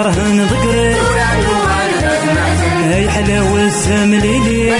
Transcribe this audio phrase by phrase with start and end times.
[0.00, 0.94] الكرهن ذكري
[2.84, 4.74] هاي حلاوة التمليلي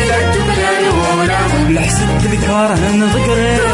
[1.68, 3.69] لحسد الكرهن ذكري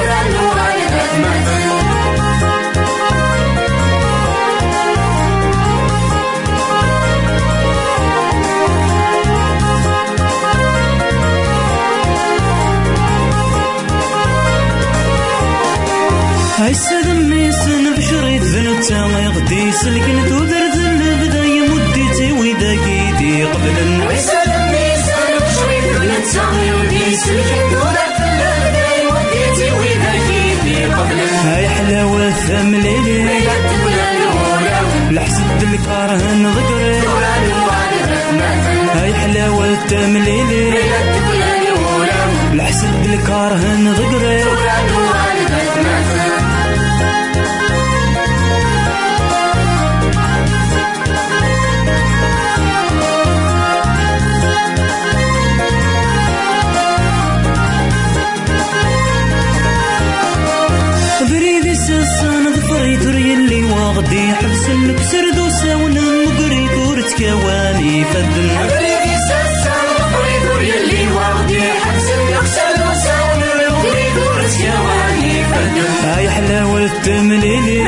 [70.75, 75.87] اللي واغدي حبس الكسر دوسة ونمقري دور تكواني فدن.
[76.05, 77.85] هاي حلاوة التمليلي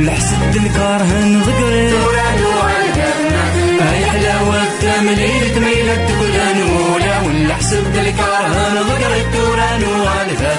[0.00, 1.88] لحسد الكرهن ذكري
[3.80, 9.82] هاي حلاوة التمليلي تميل الدكلان ولا ولا حسد الكرهن ذكري الدوران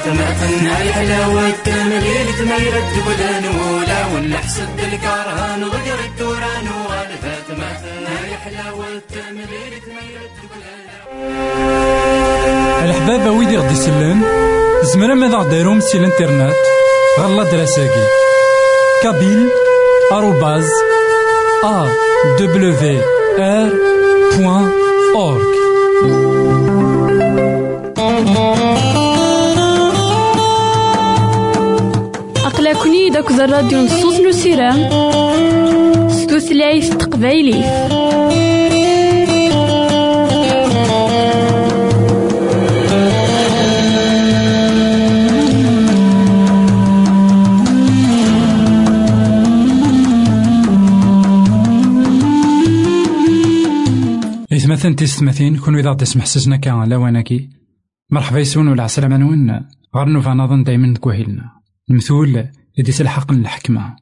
[0.09, 8.06] والفات مثن هاي حلاوة التمليلي تميل الدكلان ولا ولا حسد الكرهن ذكري الدوران والفات مثن
[8.07, 10.89] هاي حلاوة التمليلي تميل الدكلان
[12.84, 14.22] الحبابة ويدي غدي يسلن
[14.81, 16.56] زمرا ماذا غديرهم سي الإنترنت
[17.19, 18.07] غالا دراساكي.
[19.04, 19.50] كابيل
[20.12, 20.69] آروباز
[21.63, 21.88] أ
[22.39, 22.74] دبليو
[23.39, 23.69] آر
[24.38, 24.72] بوان
[25.16, 27.09] أورك.
[32.89, 34.89] تقنيد أكد الراديو نصوص نسيران
[36.09, 37.65] ستوثلايف تقبايليف
[54.68, 57.50] مثلا تيستمثين كون إذا تسمح سسنا كا وناكي
[58.12, 59.65] مرحبا يسون ولا عسلامة نون.
[59.95, 61.51] غير نوفا نظن دايما كوهيلنا.
[61.89, 62.45] المثول
[62.80, 63.96] يدي سلحق الحكمة.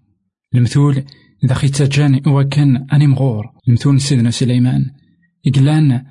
[0.55, 1.03] المثول
[1.43, 3.45] إذا خيت تجاني هو كان أني مغور.
[3.67, 4.85] المثول سيدنا سليمان.
[5.47, 6.05] إقلان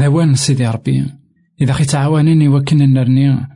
[0.00, 1.06] ذوان سيدي ربي.
[1.60, 3.46] إذا خيت عوانيني وكن نرني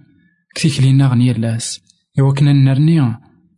[0.55, 1.81] كثيك لينا غني اللاس.
[2.37, 3.17] كنا نرني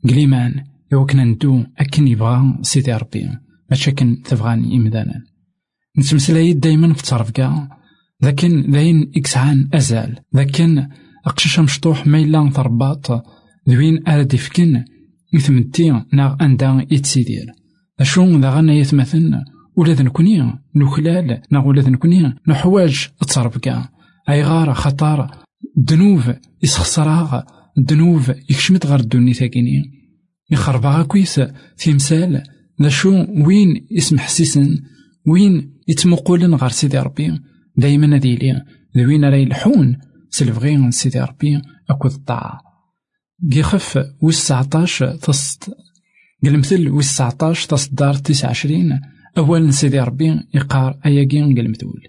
[0.09, 0.65] قليمان
[1.09, 3.29] كنا ندو أكن يبغى سيدي ربي.
[3.71, 5.23] ماشي كن تبغاني إمدانا.
[5.99, 7.69] نتمسلاي دايما في الترفقة.
[8.23, 10.19] لكن ذاين إكسعان أزال.
[10.33, 10.89] لكن
[11.27, 13.25] أقشش مشطوح ميلا ترباط
[13.69, 14.85] ذوين أرد يفكن
[15.33, 17.47] يثمتي ناغ أندا يتسيدير.
[18.01, 19.33] أشو ذا غانا يتمثل
[19.77, 23.09] ولا ذنكوني نخلال ناغ ولا ذنكوني نحواج
[24.29, 25.31] أي غار خطار
[25.77, 26.31] دنوف
[26.63, 27.41] يسخسراغ
[27.77, 29.83] دنوف يكشمت غير الدوني ثاكيني
[30.51, 31.41] يخربها كويس
[31.79, 32.43] تمثال
[32.83, 34.79] ذا شو وين اسم حسيسن
[35.27, 37.41] وين يتمقولن غير سيدي ربي؟
[37.77, 38.63] دايما هذي لي
[38.97, 39.99] ذوين راه يلحون
[40.31, 42.66] سلفغي سيدي ربي أكود الطاعة
[43.43, 45.75] يخف ويس تسعطاش تصد.
[46.45, 49.01] قلمثل ويس تسعطاش تصدار تسعة عشرين
[49.39, 52.03] أول سيدي ربي يقار أياكين قلمتول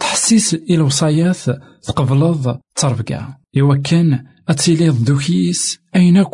[0.00, 1.38] تحسيس إلى وصايات
[1.82, 6.30] تقبلض تربقع إوا كان أتيليض دوكيس أينك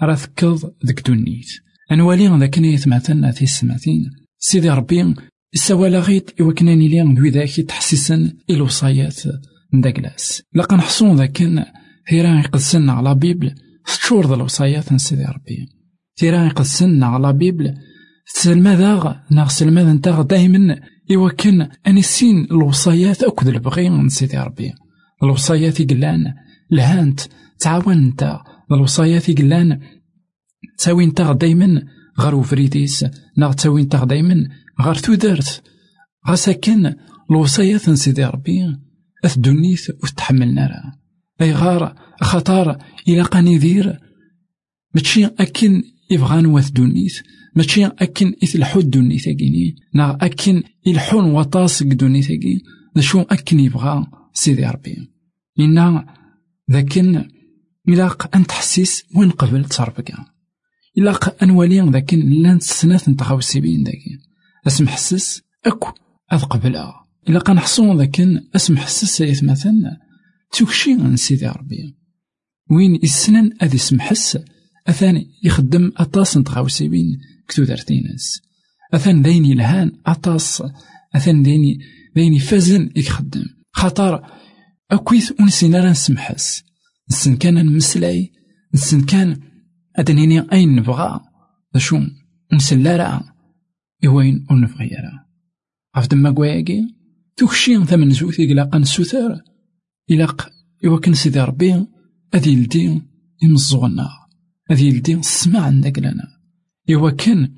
[0.00, 1.46] تكض ذك دونيت.
[1.92, 5.14] أنوالي ذاك يتمثلنا في السماتين سيدي ربي
[5.54, 9.22] السوالا غيط إوا كنا نيلي ذاك تحسيسا إلى وصايات
[9.74, 11.42] نداكلاس لقا نحصون ذاك
[12.10, 13.54] ثيرا يقدسنا على بيبل
[13.86, 15.68] تشور ذا الوصايات نسيدي ربي.
[16.16, 17.74] ثيرا يقدسنا على بيبل
[18.26, 20.80] سلماذا ناغ سلماذا نتاغ دايما
[21.38, 24.72] كان أنسين الوصايات أكد البغي نسيدي ربي.
[25.22, 26.34] الوصايات يقلان
[26.70, 27.20] لهانت
[27.58, 29.80] تعاون نتا الوصايات يقلان
[30.78, 31.82] تساوي نتا دايما
[32.20, 33.06] غير وفريديس
[33.36, 34.48] ناغ تساوي نتا دايما
[34.80, 35.62] غير تودرت
[36.28, 36.96] غاسا كان
[37.30, 38.76] الوصايات نسيدي ربي
[39.24, 41.05] أثدونيث وتحملنا راه
[41.40, 42.78] أي غار خطار
[43.08, 43.98] إلا ذير
[44.94, 47.20] ماشي أكن يبغان واث دونيث
[47.54, 49.76] ماشي أكن إثلحو دونيث أكيني.
[49.94, 52.60] نا أكن يلحون وطاس دونيث أكين
[52.96, 54.96] ذا شو أكن يبغى سيدي ربي
[55.60, 56.06] إنا
[56.70, 57.28] ذاكن
[57.88, 60.24] إلاق أن تحسيس وين قبل تربكا
[60.98, 64.18] إلاق أن ولي ذاكن لأن سنات نتخاوسيبين ذاكن
[64.66, 65.92] أسم حسس أكو
[66.32, 70.05] أذ قبلها إلا قنحصون ذاكن أسم حسس مثلا
[70.52, 71.96] توكشي عن سيدي ربي.
[72.70, 74.38] وين يسنن أذي سمحس
[74.86, 78.40] أثاني يخدم أطاس نتغاوسي بين كتو دارتينس
[78.94, 80.62] أثان دين يلهان أطاس
[81.14, 81.78] أثان دين
[82.14, 83.44] دين يفازن يخدم.
[83.72, 84.26] خاطر
[84.90, 86.64] أكويث ونسينا نسمحس
[87.10, 88.32] نسن كان نمسلاي
[88.74, 89.40] نسن كان
[89.96, 91.20] أدنيني أين نبغى.
[91.76, 92.00] شو
[92.52, 93.24] نسن لا راه
[94.04, 95.26] إوين ونفغي راه
[95.94, 96.82] عرفت ما كواياكي
[97.36, 99.42] توكشي ثمن زوثي إلا نسوثر
[100.10, 100.50] إلاق
[100.84, 101.86] إوا سيدي ربي
[102.34, 103.02] أذي يلدي
[103.42, 104.08] يمزغنا
[104.70, 106.28] أذي يلدي السماع عندك لنا.
[106.90, 107.54] إوا كان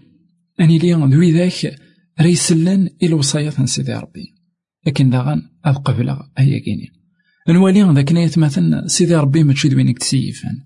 [0.60, 1.80] أني لي ذوي ذاك
[2.20, 4.34] ريسلن إلى وصايات سيدي ربي.
[4.86, 6.92] لكن داغن أذ قبلها أيا كيني
[7.48, 10.58] نوالي ذاك نيت مثلا سيدي ربي ماشي دوين يكتسيفن.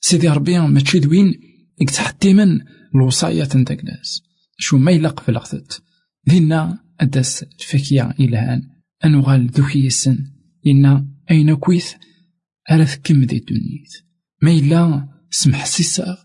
[0.00, 1.34] سيدي ربي ماشي دوين
[1.80, 2.60] يكتحتمن
[2.94, 4.22] الوصايات نتاك ناس
[4.58, 5.82] شو ما يلق في الغثت
[6.30, 8.62] ذينا أدس الفكية إلهان.
[9.04, 10.18] أنوغال ذوكي السن
[10.66, 11.92] إنا أين كويث
[12.72, 13.92] ألا تكم دي دونيت
[14.42, 16.16] ما إلا سمح سيساغ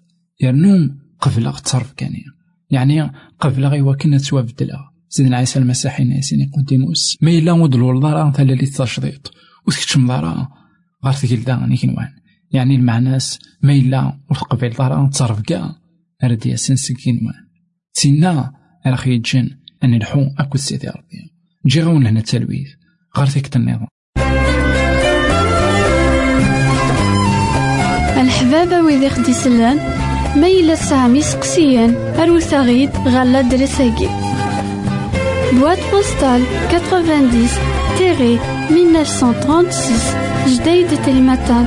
[0.41, 2.23] يرنوم قبل تصرف كاني.
[2.69, 4.97] يعني قبل غيوا كنا بدلا.
[5.09, 9.31] سيدنا عيسى المسيحي ناسيني قديموس ما إلا ودلو الضرا ثلالي التشريط
[9.67, 10.47] وتكتشم ضرا
[11.05, 12.09] غير ثقيل دا نيكنوان
[12.51, 15.75] يعني المعناس ما إلا وتقبل ضرا تصرف كاع
[16.23, 17.47] أرد ياسين سكينوان
[17.93, 18.53] سينا
[18.85, 19.49] على خي جن
[19.83, 21.31] أن الحو أكو سيدي ربي
[21.65, 22.69] جي غون هنا التلويث
[23.17, 23.87] غير ثيك النظام
[28.47, 29.79] الحبابة ويدي خدي سلان
[30.35, 34.09] ميلا سامي سقسيان أروثاغيد غالا درساكي.
[35.51, 37.49] بواد بوستال 90
[37.97, 38.39] تيري
[38.69, 39.99] 1936
[40.47, 41.65] جديد تلمتان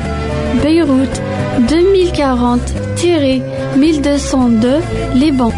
[0.62, 1.22] بيروت
[1.58, 2.60] 2040
[2.96, 3.42] تيري
[3.76, 4.82] 1202
[5.14, 5.52] لبنان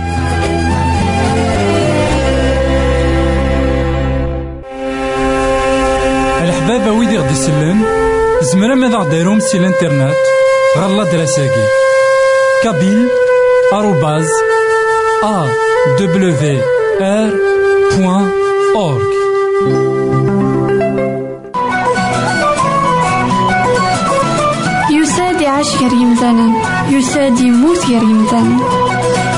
[6.42, 7.84] الحبابة ويدي غدي سلان
[8.42, 10.41] زمرا ماذا غديرهم سي الإنترنت؟
[10.78, 11.64] غالا دراساكي
[12.62, 13.08] كابيل
[13.72, 14.28] آروباز
[15.24, 15.46] أ
[15.98, 16.62] دبليو
[17.00, 17.30] آر
[17.96, 18.30] بوان
[18.76, 19.12] أورك
[24.90, 26.52] يساد يعيش غير يمثالا
[26.88, 28.56] يساد يموت غير يمثالا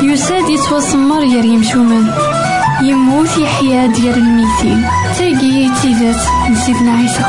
[0.02, 2.06] يساد يتوسمر غير يمشومان
[2.82, 4.88] يموت يحيى ديال الميتين.
[5.18, 7.24] تاقي تيزات نسيتنا عيسى.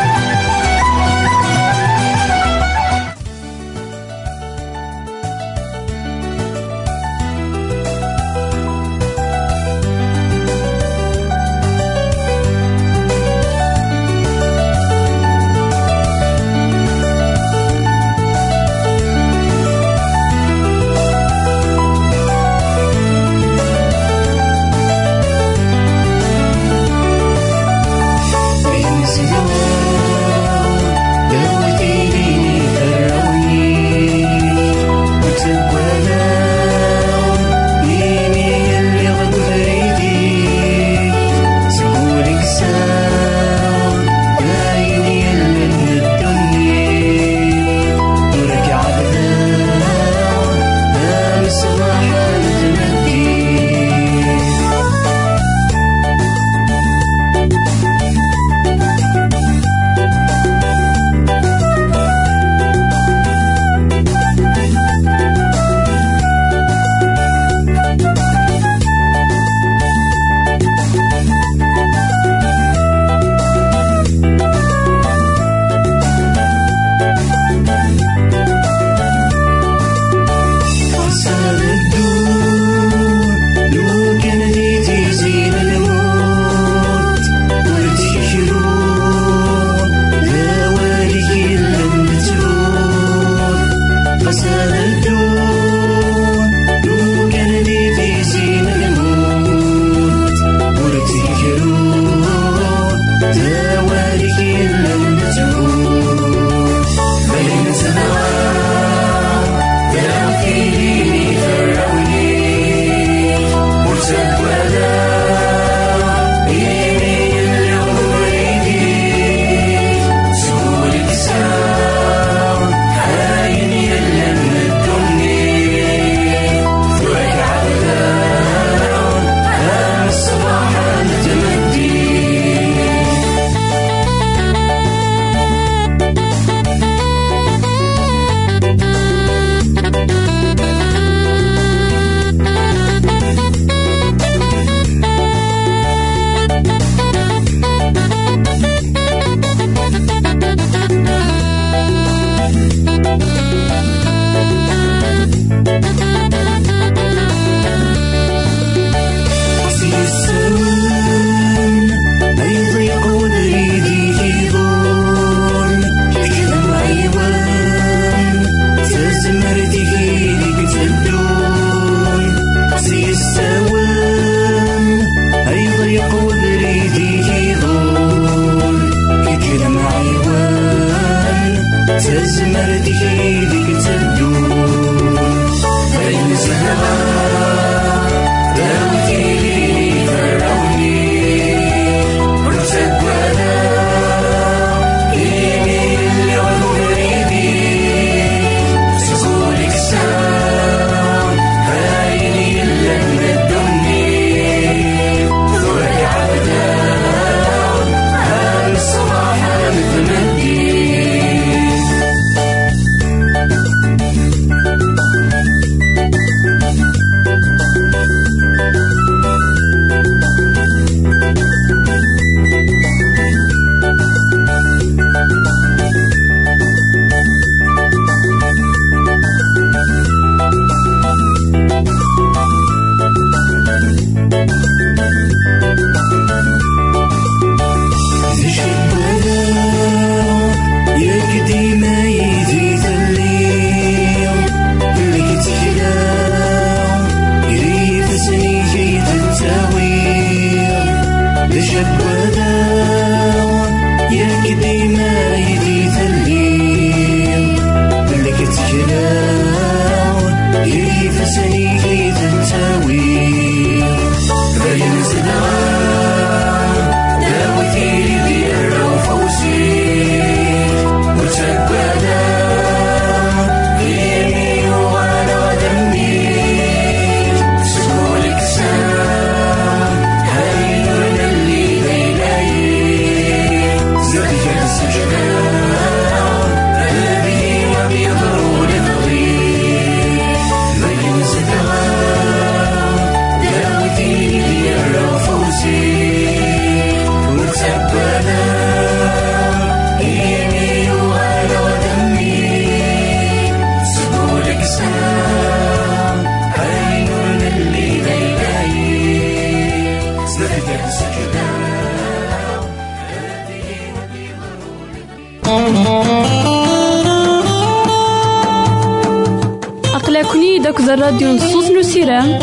[320.24, 322.40] كوني داك الراديو نصوص نو سيرام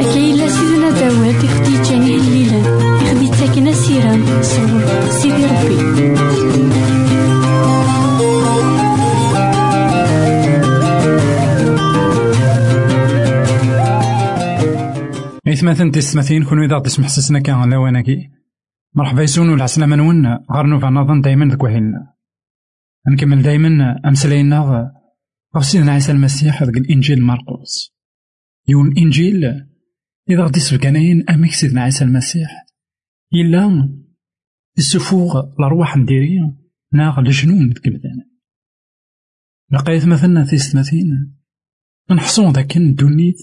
[0.00, 2.58] أكايلا سيدنا داوود يخدي جاني الليلة
[3.02, 6.14] يخدي تاكنا سيران صور سيدي ربي.
[15.48, 18.30] إثماثن تسمثين كونو إذا تسمح سسنا كان لواناكي
[18.94, 22.14] مرحبا يسون والعسلامة نون غار نوفا نظن دايما ذك وهيلنا
[23.08, 25.03] نكمل دايما أمسلينا
[25.62, 27.94] سيدنا عيسى المسيح ذك الإنجيل مرقوس
[28.68, 29.44] يقول الإنجيل
[30.30, 32.66] إذا غدي سبقانين أميك سيدنا عيسى المسيح
[33.34, 33.88] إلا
[34.78, 36.56] السفوغ الأرواح نديرية
[36.92, 38.34] ناغ الجنون تقبدان
[39.70, 41.34] لقيت مثلنا في ستماثين
[42.10, 43.42] نحصون ذاك الدنيت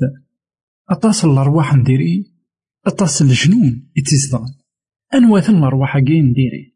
[0.90, 2.34] أطاس الأرواح نديري
[2.86, 4.54] أطاس الجنون يتزدغن
[5.14, 6.76] أنواثن الأرواح كي نديري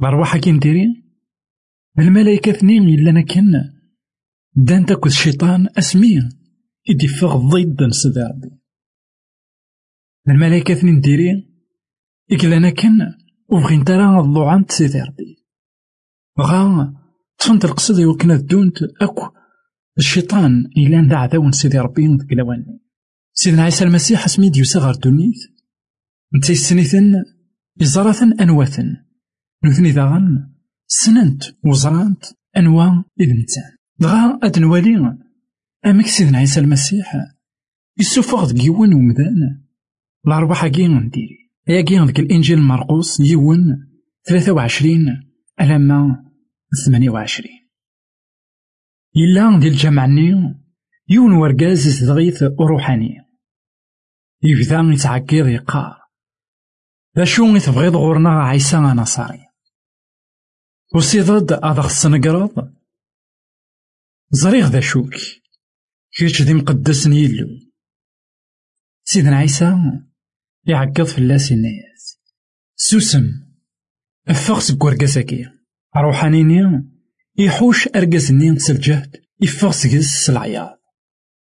[0.00, 1.04] الأرواح كي نديري
[1.98, 3.81] الملايكة اثنين إلا كنا
[4.56, 6.28] دان تاكل الشيطان أسمية
[6.88, 8.50] يدي فغ ضد نسد ربي.
[10.28, 11.48] الملايكة اثنين نديري
[12.32, 15.44] إكلانا كنا وبغين ترى الضوعان تسيدي ربي.
[16.40, 16.94] غا
[17.38, 19.28] تصنت القصد يوكنا دونت أكو
[19.98, 22.80] الشيطان إلا ندع عداو سيدي ربي نذك لواني.
[23.32, 25.38] سيدنا عيسى المسيح اسمي ديوسا غار دونيت
[26.34, 27.24] نتا يسنيثن
[27.80, 28.96] يزراثن أنواثن
[29.64, 30.52] نوثني داغن
[30.86, 32.24] سننت وزرانت
[32.56, 35.18] أنواع إذنتان دغا أد نوالي
[35.86, 37.14] أمك سيدنا عيسى المسيح
[37.98, 39.62] يسوفغ ديك يوان ومدان
[40.26, 43.88] الأرواح كي نديري يا كي ديك الإنجيل مرقوس يوان
[44.28, 46.24] ثلاثة وعشرين ألما
[46.86, 47.68] ثمانية وعشرين
[49.16, 50.06] إلا ديال الجامع
[51.08, 53.32] يون ورقاز يزدغيث روحاني
[54.42, 56.02] يبدا يتعكيض يقار
[57.16, 59.46] لا شو تبغيض غورنا عيسى نصاري
[60.94, 62.18] وسيضد هذا خصنا
[64.34, 65.14] زريغ ذا شوك
[66.16, 67.48] كيتش دي مقدس يلو
[69.04, 69.76] سيدنا عيسى
[70.66, 72.18] يعقد في اللاس الناس
[72.76, 73.30] سوسم
[74.28, 75.48] افغس كوركاساكي
[75.96, 76.62] روحانيني
[77.38, 80.82] يحوش أرقزني سالجهد يفغس جز العياط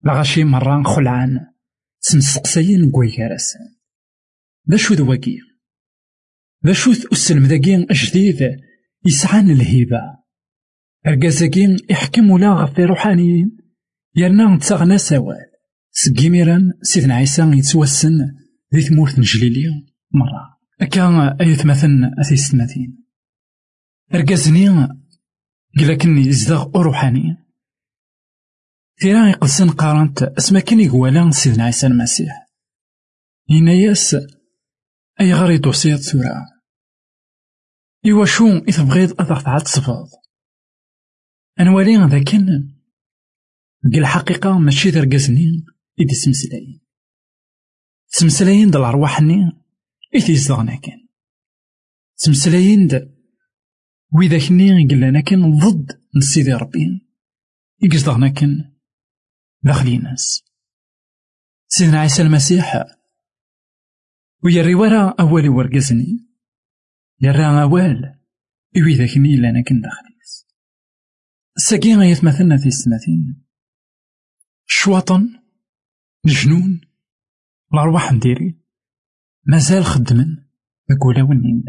[0.04, 1.40] لغاشي مرة خلعان
[2.00, 3.76] سمسقساين كوي كارسان
[4.64, 4.94] دا شو
[6.64, 8.61] دا شو السلم ذاكي أجديد
[9.06, 10.21] يسعان الهيبة
[11.07, 13.57] أرقازاكي يحكم ولا غفي روحانيين
[14.17, 15.53] يرنا نتساغنا سوال
[15.91, 18.19] سكيميران سيدنا عيسى يتوسن
[18.75, 19.71] ذي ثمورت نجليلية
[20.12, 23.05] مرة أكا أيث مثلا أثيستماتين
[24.15, 24.69] أرقازني
[25.79, 27.37] قلا كني يزدغ روحاني
[28.99, 32.49] تيرا يقصن قارنت اسما كان يقوالا سيدنا عيسى المسيح
[33.51, 34.17] هنا ياس
[35.21, 36.47] أي غير يدوسيط ثورا
[38.07, 40.21] إوا شو إثبغيض أثغ تعاد تصفاض
[41.62, 42.68] أنوالي ذاكن
[43.92, 45.64] قل الحقيقة ماشي رقزني
[46.01, 46.81] إدي سمسلاين.
[48.07, 49.53] سمسلاين د الأرواحني
[50.16, 51.09] إثي يزدغنا كان.
[52.14, 53.12] سمسلاين د
[54.12, 57.07] وإذا كني قلنا كان ضد نسيدي ربي.
[57.83, 58.72] يقصدغنا كان
[59.62, 60.42] داخلي ناس
[61.68, 62.85] سيدنا عيسى المسيح.
[64.44, 66.29] ويري ورا أولي ورقزني
[67.20, 68.18] يرى أوال
[68.77, 69.81] وإذا كني لنا كن
[71.62, 73.44] داخليس الساقين يتمثلنا في السنتين
[74.66, 75.40] شواطن
[76.27, 76.81] الجنون
[77.75, 78.61] الأرواح نديري.
[79.46, 80.37] مازال خدمن
[80.90, 81.64] نقولا ونين.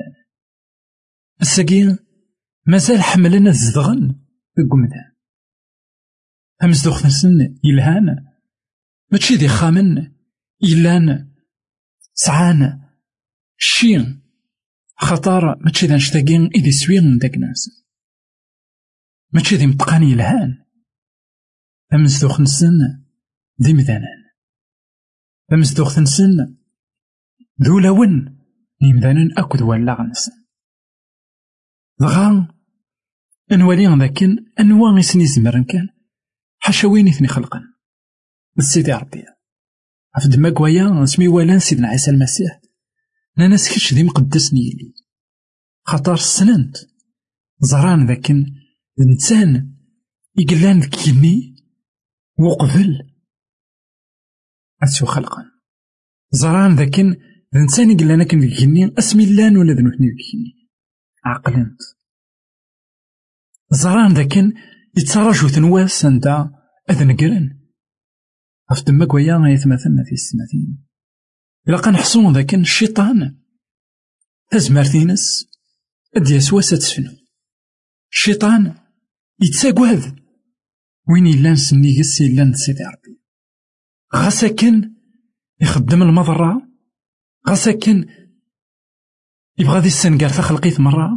[1.41, 1.97] الساقين
[2.67, 4.01] مازال حملنا الزدغن
[4.59, 5.13] أمدان
[6.63, 8.05] أمزدوخ نسن يلهان
[9.11, 10.11] ماشي دي خامن
[10.61, 11.33] يلان
[12.13, 12.81] سعان
[13.57, 14.23] شين.
[14.95, 17.82] خطار ماشي ذا نشتاقين إذي سوين داك ناس.
[19.33, 20.65] ماشي ذي متقاني يلهان
[21.93, 22.77] أمزدوخ نسن
[23.59, 24.23] دي مذانان.
[25.53, 26.57] أمزدوخ نسن
[27.61, 28.39] ذو لون
[28.81, 30.31] يمدانا أكد ولا غنسن.
[31.99, 32.47] دغا
[33.51, 35.89] نولي لكن أنواع سني زمرن كان
[36.59, 37.61] حاشا وين إثني خلقا
[38.59, 39.23] سيدي ربي
[40.15, 42.61] عف دما كوايا سمي والان سيدنا عيسى المسيح.
[43.37, 44.93] نانا سكتش دي مقدس نيلي.
[45.85, 46.77] خاطر سننت.
[47.59, 48.62] زران ذاكن
[48.99, 49.75] الإنسان
[50.37, 51.55] يقلان كيمي
[52.39, 53.13] وقبل
[54.83, 55.43] أسو خلقا
[56.31, 57.15] زران ذاكن
[57.55, 60.69] الإنسان يقلان كن كيمي أسمي لأن ولا ذنوثني كيمي.
[61.25, 61.81] عقلنت
[63.71, 64.53] زران ذاكن
[64.97, 66.27] يتراجو ثنواس أنت
[66.89, 67.59] أذن قرن.
[68.69, 70.85] عرفت تماك ويا يتمثلنا في السماثين
[71.67, 73.39] إلا كنحصون ذاك الشيطان
[74.51, 75.49] تزمرتينس
[76.15, 77.11] اد يسوى ستسفنو
[78.11, 78.82] الشيطان
[79.41, 80.19] يتساقواد
[81.09, 83.23] وين إلا نسني قس إلا نسيدي ربي
[84.15, 84.95] غاساكن
[85.61, 86.69] يخدم المضرة.
[87.49, 88.05] غاساكن
[89.57, 91.09] يبغى ذي السنقار تخلقيت مرة.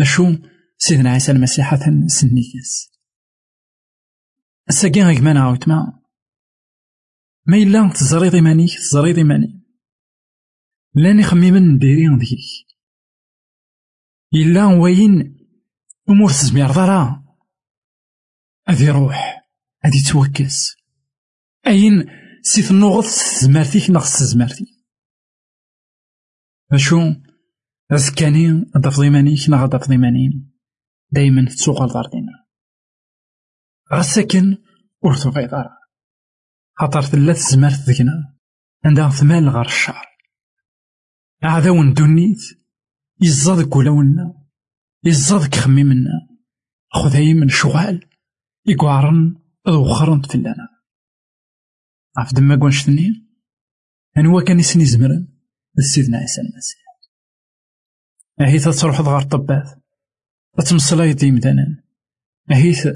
[0.00, 0.36] أشو؟
[0.78, 1.74] سيدنا عيسى المسيح
[2.06, 2.90] سني قس
[4.68, 6.02] الساقين غيكمان عاوتما
[7.46, 7.56] ما.
[7.56, 9.62] إلا تزريض إيمانيك تزريض إيماني.
[10.94, 12.66] لاني خميما نديري ديك
[14.34, 15.36] إلا وين
[16.10, 17.25] أمور تزمير ضرا
[18.68, 19.48] أذي روح
[19.84, 20.76] أذي توكس.
[21.66, 22.06] أين
[22.42, 23.04] سيث النغض
[23.42, 24.66] زمارتيك نغص زمارتي
[26.72, 27.00] أشو؟
[27.92, 30.52] أزكاني أدفض إيمانيك نغ أدفض إيمانين
[31.10, 32.26] دايما تسوق الضردين
[33.92, 34.56] غساكن
[35.02, 35.76] ورثو في دارا
[36.78, 38.36] خاطر تلا ذكنا
[38.84, 40.06] عندها ثمال غار الشعر.
[41.42, 42.38] عذاو ندونيت
[43.20, 44.46] يزاد كولاونا
[45.04, 46.28] يزاد كخميمنا
[46.92, 48.08] خذي من شغال.
[48.68, 49.34] يقعرن
[49.68, 50.68] أو خرن تفلانا
[52.16, 53.26] عف دما كونشتني
[54.18, 55.28] أنوا كان يسني زمرن
[55.78, 56.86] سيدنا عيسى المسيح.
[58.40, 59.82] أهيث تروح غار طبات
[60.66, 61.82] تمصلاي ديم دانان
[62.50, 62.88] أهيث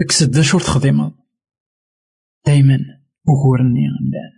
[0.00, 1.14] أكسد شور تخدمه
[2.46, 2.78] دايما
[3.28, 4.32] وكورني غندان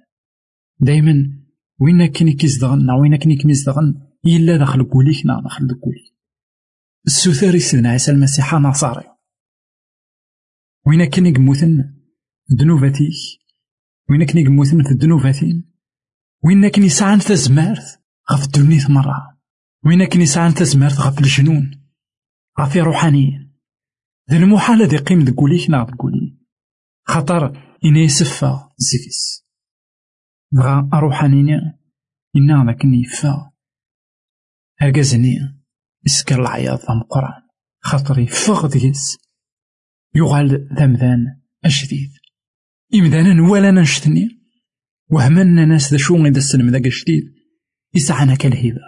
[0.81, 1.43] دايما
[1.81, 3.95] وين كني كيزدغن نا وين كني كميزدغن
[4.27, 6.17] إلا داخل كوليك نا داخل كوليك
[7.07, 9.16] السوثار سيدنا عيسى المسيح نصاري
[10.87, 11.95] وين كني قموثن
[12.61, 13.13] ذنوباتيك
[14.11, 15.73] وين كني قموثن في الذنوباتين
[16.45, 18.01] وين كني سعان تزمارت
[18.33, 19.39] غف الدنيا مرة.
[19.85, 21.91] وين كني سعان تزمارت غف الجنون.
[22.61, 23.47] غف روحانيين.
[24.31, 26.37] ذي المحال ذي قيم نا ذكوليك
[27.05, 27.47] خطر
[27.85, 29.47] إنا يسفى زيكس
[30.53, 31.53] بغا أروحانيني
[32.37, 33.53] إنا لكن يفا
[34.83, 35.37] أرقازني
[36.07, 37.43] يسكر العياط ذا مقران
[37.81, 39.26] خاطر يفغ ديس.
[40.17, 42.11] يغال ذمذان أجديد
[42.95, 44.29] إمذانا ولا نشتني
[45.11, 47.35] وهمنا ناس ذا شو إذا السلم ذاك جديد
[47.95, 48.81] يسعنا كالهبة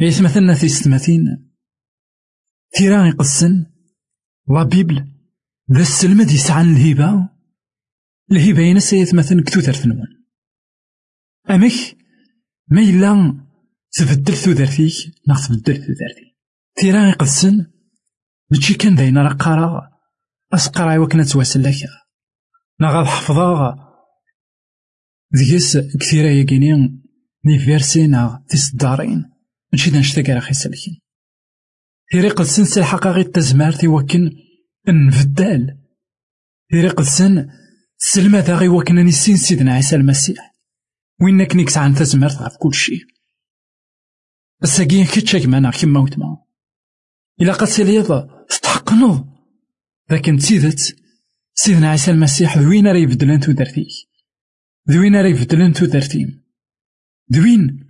[0.00, 1.50] يثمثلنا في ستماثين
[2.78, 3.66] ثيران يقصن
[4.48, 5.06] لا بيبل
[5.72, 7.28] ذا السلم دي يسعن الهبة
[8.32, 10.06] الهبة ينسى يتمثل كتوثر ثنون
[11.50, 11.72] أمك
[12.68, 13.40] ما إلا
[13.92, 14.94] تبدل ثوذرتيك
[15.28, 16.36] ناغ تبدل ثوذرتي
[16.76, 17.66] تيرا يقدسن
[18.50, 19.97] ماشي كان داينا راه قرا
[20.54, 21.74] أسقرا وكنا تواسل لك.
[22.80, 23.88] ناغ حفظا
[25.32, 26.72] ديس كثيرا يقيني
[27.44, 29.30] ني فيرسي ناغ تيصدارين
[29.72, 31.00] ماشي دنشتا راه خيسلكين
[32.10, 34.30] تيرا قدسن سلحقا غي تزمارتي وكن
[34.88, 35.78] نفدال
[36.70, 37.48] تيرا قدسن
[37.96, 40.54] سلمى ذا غي وكنا نسين سيدنا عيسى المسيح.
[41.22, 43.04] وين كنيك عن تزمرت غف كل شيء
[44.62, 46.44] الساقين كتشاك معنا كيما وتما
[47.40, 49.37] إلا قد سيليض تتحقنو
[50.10, 50.96] لكن تيدت
[51.54, 53.88] سيدنا عيسى المسيح ذوين راه يبدلن تودرتيك
[54.90, 56.42] ذوين راه يبدلن تودرتيم
[57.32, 57.86] ذوين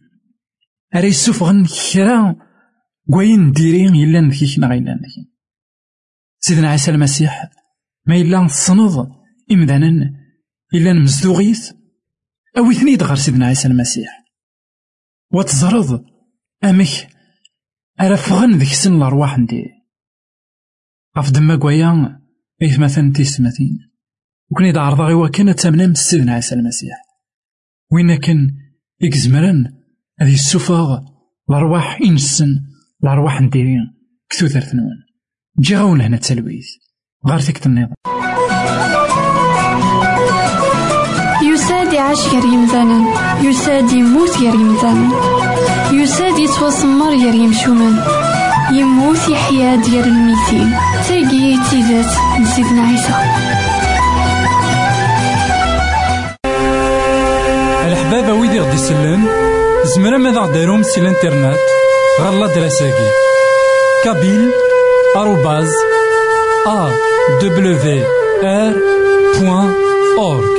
[0.95, 2.37] راه يسوفغن كرا
[3.11, 5.01] كواين ديرين إلا نذكيك نا غيلا
[6.41, 7.51] سيدنا عيسى المسيح
[8.07, 9.13] ما إلا نصنض
[9.53, 10.15] إمدانا
[10.75, 11.73] إلا نمزدوغيث
[12.59, 14.25] أو ثنيد غير سيدنا عيسى المسيح
[15.33, 16.05] وتزرض
[16.65, 17.09] أمك
[18.01, 19.78] أرا فغن ذيك سن الأرواح ندي
[21.19, 22.21] غف دما كوايا
[22.63, 23.79] إيث مثلا تيسمتين
[24.51, 26.97] وكن إذا عرضا غيوا كان تامنا من سيدنا عيسى المسيح
[27.93, 28.51] وين كان
[29.03, 29.73] إكزمرن
[30.21, 31.01] هذه السفاغ
[31.51, 32.47] الأرواح إنسن
[33.05, 33.95] الأرواح نديرين
[34.31, 34.97] كثوثر ثنون
[35.59, 36.67] جي غاون هنا تسلويث
[37.27, 37.95] غير ثيك النظام
[41.53, 42.99] يساد يعيش غير يمثالا
[43.43, 45.09] يساد يموت غير يمثالا
[45.93, 47.95] يساد يتوسمر غير يمشومان
[48.73, 52.07] يموت يحيا ديال الميتين تاقي تيزات
[52.41, 53.13] نسيتنا عيسى
[57.87, 59.29] الحبابة ويدي غدي يسلم
[59.85, 61.59] زمرا ماذا غديرهم سي الإنترنت
[62.21, 63.11] غالا دراساكي
[64.05, 64.51] كابيل
[65.17, 65.73] آروباز
[66.67, 66.91] أ
[67.43, 68.05] دبليو
[68.45, 68.73] آر
[69.41, 69.73] بوان
[70.19, 70.59] أورك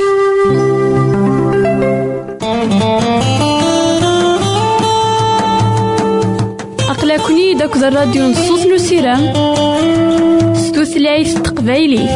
[6.90, 9.32] أقلكني داك الراديو نصوص نسيران
[10.84, 12.08] ستوثلايف تقبايلي